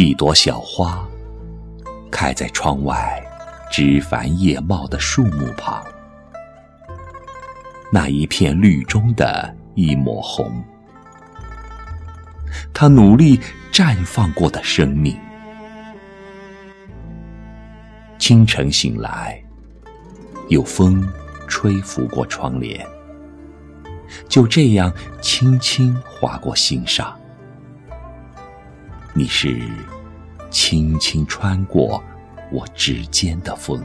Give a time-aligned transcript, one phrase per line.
[0.00, 1.04] 一朵小花，
[2.08, 3.20] 开在窗外
[3.68, 5.84] 枝繁叶茂的树木旁。
[7.92, 10.62] 那一片绿中的一抹红，
[12.72, 13.40] 它努力
[13.72, 15.18] 绽放过的生命。
[18.20, 19.42] 清晨醒来，
[20.46, 21.04] 有风
[21.48, 22.86] 吹拂过窗帘，
[24.28, 27.18] 就这样轻轻划过心上。
[29.14, 29.60] 你是
[30.50, 32.02] 轻轻穿过
[32.52, 33.82] 我指尖的风。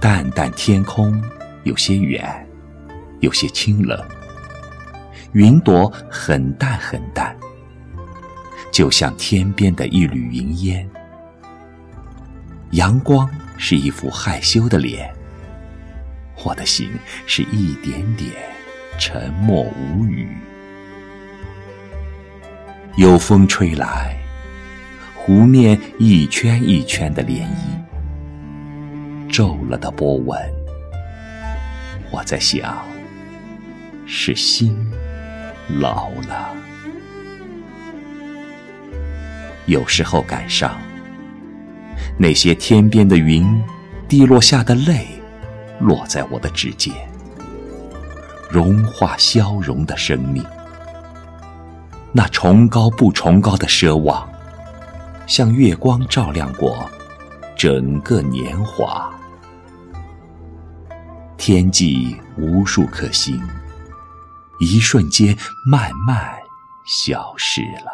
[0.00, 1.20] 淡淡天空
[1.64, 2.46] 有些远，
[3.20, 4.00] 有些清冷，
[5.32, 7.36] 云朵很淡很淡，
[8.70, 10.88] 就像天边的一缕云烟。
[12.72, 15.12] 阳光是一副害羞的脸，
[16.44, 16.90] 我的心
[17.26, 18.32] 是一点点
[18.98, 20.36] 沉默无语。
[22.96, 24.14] 有风吹来，
[25.14, 30.38] 湖面一圈一圈的涟漪，皱了的波纹。
[32.10, 32.84] 我在想，
[34.04, 34.76] 是心
[35.80, 36.54] 老了。
[39.64, 40.78] 有时候感伤。
[42.18, 43.64] 那些天边的云，
[44.06, 45.06] 滴落下的泪，
[45.80, 46.92] 落在我的指尖，
[48.50, 50.44] 融化消融的生命。
[52.14, 54.28] 那崇高不崇高的奢望，
[55.26, 56.88] 像月光照亮过
[57.56, 59.10] 整个年华。
[61.38, 63.40] 天际无数颗星，
[64.60, 66.36] 一瞬间慢慢
[66.86, 67.90] 消失了。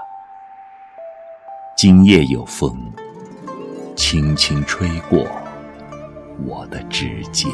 [1.77, 2.77] 今夜有风。
[3.95, 5.27] 轻轻吹过
[6.47, 7.51] 我的指尖。